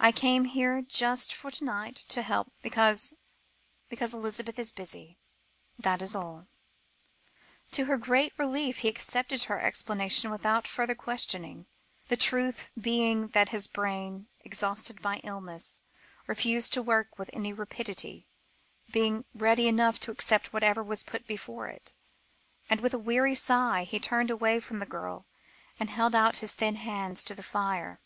[0.00, 3.12] "I came here just for to night, to help because
[3.90, 5.18] because Elizabeth is busy.
[5.78, 6.46] That is all."
[7.72, 11.66] To her great relief, he accepted her explanation without further questioning,
[12.08, 15.82] the truth being that his brain, exhausted by illness,
[16.26, 18.26] refused to work with any rapidity,
[18.90, 21.92] being ready enough to accept whatever was put before it;
[22.70, 25.26] and, with a weary sigh, he turned away from the girl,
[25.78, 28.00] and held out his thin hands to the fire.